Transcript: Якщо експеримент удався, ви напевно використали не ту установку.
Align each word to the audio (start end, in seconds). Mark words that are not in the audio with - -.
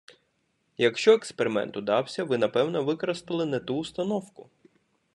Якщо 0.77 1.13
експеримент 1.13 1.77
удався, 1.77 2.23
ви 2.23 2.37
напевно 2.37 2.83
використали 2.83 3.45
не 3.45 3.59
ту 3.59 3.75
установку. 3.75 4.49